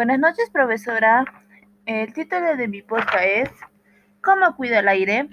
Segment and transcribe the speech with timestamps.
[0.00, 1.26] Buenas noches, profesora.
[1.84, 3.50] El título de mi podcast es
[4.22, 5.28] ¿Cómo cuida el aire?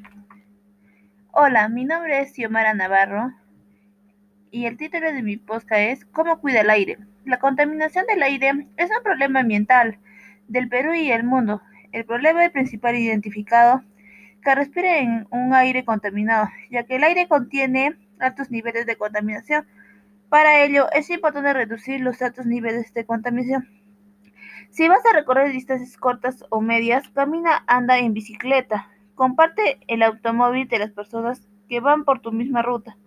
[1.31, 3.31] Hola, mi nombre es Xiomara Navarro
[4.51, 6.97] y el título de mi podcast es ¿Cómo cuida el aire?
[7.23, 9.99] La contaminación del aire es un problema ambiental
[10.49, 11.61] del Perú y el mundo.
[11.93, 13.83] El problema principal identificado
[14.43, 19.65] que respira en un aire contaminado, ya que el aire contiene altos niveles de contaminación.
[20.27, 23.77] Para ello, es importante reducir los altos niveles de contaminación.
[24.69, 28.89] Si vas a recorrer distancias cortas o medias, camina, anda en bicicleta.
[29.15, 32.97] Comparte el automóvil de las personas que van por tu misma ruta.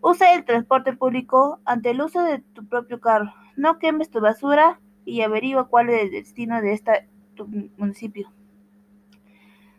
[0.00, 3.34] Usa el transporte público ante el uso de tu propio carro.
[3.56, 7.46] No quemes tu basura y averigua cuál es el destino de este tu
[7.76, 8.32] municipio.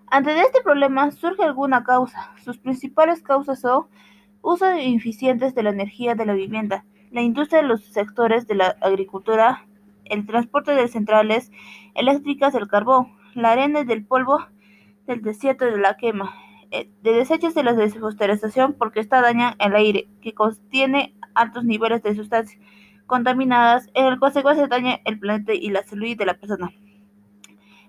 [0.07, 2.31] Ante este problema surge alguna causa.
[2.43, 3.87] Sus principales causas son
[4.41, 8.75] uso ineficientes de la energía de la vivienda, la industria de los sectores de la
[8.81, 9.65] agricultura,
[10.11, 11.51] el transporte de centrales
[11.95, 14.45] eléctricas del carbón, la arena del polvo
[15.07, 16.35] del desierto de la quema,
[16.69, 22.03] eh, de desechos de la deforestación porque esta daña el aire, que contiene altos niveles
[22.03, 22.61] de sustancias
[23.07, 26.71] contaminadas, en el consecuencia daña el planeta y la salud de la persona.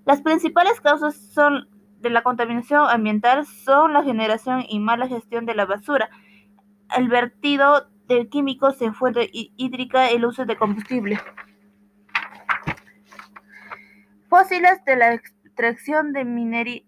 [0.05, 1.69] Las principales causas son
[2.01, 6.09] de la contaminación ambiental son la generación y mala gestión de la basura,
[6.97, 11.21] el vertido de químicos en fuente hídrica, el uso de combustible
[14.33, 16.87] fósiles de la extracción de minerales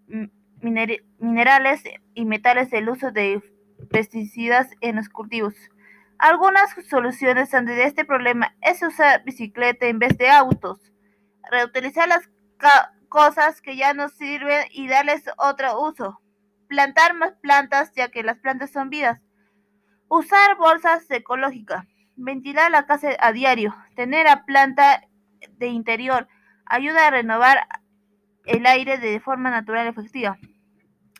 [2.15, 3.39] y metales, el uso de
[3.91, 5.53] pesticidas en los cultivos.
[6.17, 10.91] Algunas soluciones ante este problema es usar bicicleta en vez de autos,
[11.51, 12.27] reutilizar las
[13.09, 16.19] cosas que ya no sirven y darles otro uso,
[16.67, 19.21] plantar más plantas ya que las plantas son vidas,
[20.07, 21.85] usar bolsas ecológicas,
[22.15, 25.07] ventilar la casa a diario, tener a planta
[25.59, 26.27] de interior,
[26.65, 27.67] Ayuda a renovar
[28.45, 30.37] el aire de forma natural y efectiva.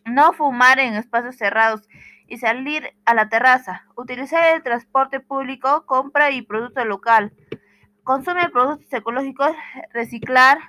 [0.06, 1.88] No fumar en espacios cerrados
[2.28, 3.86] y salir a la terraza.
[3.96, 7.34] Utilizar el transporte público, compra y producto local.
[8.03, 9.52] Consume productos ecológicos,
[9.94, 10.59] reciclar.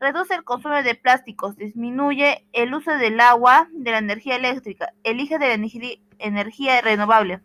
[0.00, 5.38] Reduce el consumo de plásticos, disminuye el uso del agua, de la energía eléctrica, elige
[5.38, 5.68] de la
[6.18, 7.40] energía renovable.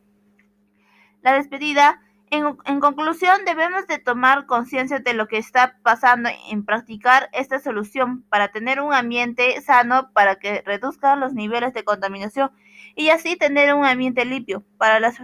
[1.22, 7.30] La despedida en, conclusión, debemos de tomar conciencia de lo que está pasando en practicar
[7.32, 12.52] esta solución para tener un ambiente sano, para que reduzcan los niveles de contaminación
[12.96, 15.18] y así tener un ambiente limpio para las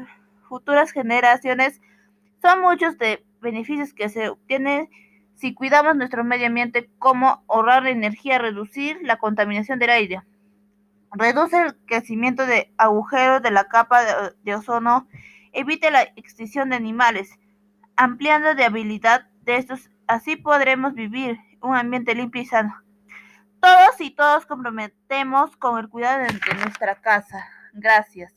[0.48, 1.82] futuras generaciones.
[2.42, 4.90] Son muchos de beneficios que se obtienen
[5.36, 10.22] si cuidamos nuestro medio ambiente, como ahorrar energía, reducir la contaminación del aire,
[11.12, 15.08] reduce el crecimiento de agujeros de la capa de ozono
[15.54, 17.32] evite la extinción de animales,
[17.96, 22.76] ampliando la habilidad de estos, así podremos vivir un ambiente limpio y sano.
[23.62, 27.46] Todos y todos comprometemos con el cuidado de nuestra casa.
[27.74, 28.34] Gracias.